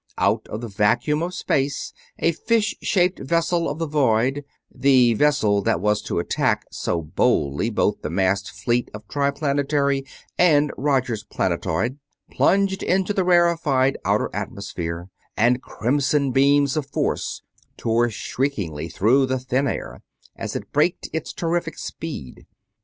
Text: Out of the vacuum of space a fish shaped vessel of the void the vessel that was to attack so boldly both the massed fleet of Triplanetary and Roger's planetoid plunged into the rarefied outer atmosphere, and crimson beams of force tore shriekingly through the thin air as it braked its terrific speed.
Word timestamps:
Out 0.17 0.47
of 0.47 0.61
the 0.61 0.67
vacuum 0.67 1.21
of 1.21 1.35
space 1.35 1.93
a 2.17 2.31
fish 2.31 2.75
shaped 2.81 3.19
vessel 3.19 3.69
of 3.69 3.77
the 3.77 3.85
void 3.85 4.43
the 4.73 5.13
vessel 5.13 5.61
that 5.61 5.79
was 5.79 6.01
to 6.01 6.17
attack 6.17 6.65
so 6.71 7.03
boldly 7.03 7.69
both 7.69 8.01
the 8.01 8.09
massed 8.09 8.49
fleet 8.49 8.89
of 8.95 9.07
Triplanetary 9.07 10.03
and 10.39 10.71
Roger's 10.75 11.23
planetoid 11.23 11.99
plunged 12.31 12.81
into 12.81 13.13
the 13.13 13.23
rarefied 13.23 13.95
outer 14.03 14.31
atmosphere, 14.33 15.09
and 15.37 15.61
crimson 15.61 16.31
beams 16.31 16.75
of 16.75 16.87
force 16.87 17.43
tore 17.77 18.09
shriekingly 18.09 18.89
through 18.89 19.27
the 19.27 19.37
thin 19.37 19.67
air 19.67 20.01
as 20.35 20.55
it 20.55 20.71
braked 20.73 21.09
its 21.13 21.31
terrific 21.31 21.77
speed. 21.77 22.47